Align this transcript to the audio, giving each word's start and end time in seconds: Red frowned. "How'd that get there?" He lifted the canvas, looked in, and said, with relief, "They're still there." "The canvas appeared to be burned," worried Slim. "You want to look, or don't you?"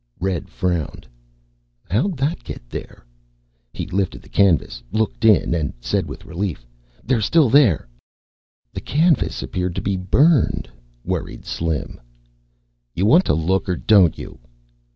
Red 0.19 0.49
frowned. 0.49 1.05
"How'd 1.91 2.17
that 2.17 2.43
get 2.43 2.67
there?" 2.67 3.05
He 3.71 3.85
lifted 3.85 4.23
the 4.23 4.29
canvas, 4.29 4.81
looked 4.91 5.23
in, 5.23 5.53
and 5.53 5.73
said, 5.79 6.07
with 6.07 6.25
relief, 6.25 6.65
"They're 7.03 7.21
still 7.21 7.51
there." 7.51 7.87
"The 8.73 8.81
canvas 8.81 9.43
appeared 9.43 9.75
to 9.75 9.81
be 9.83 9.97
burned," 9.97 10.67
worried 11.05 11.45
Slim. 11.45 12.01
"You 12.95 13.05
want 13.05 13.25
to 13.25 13.35
look, 13.35 13.69
or 13.69 13.75
don't 13.75 14.17
you?" 14.17 14.39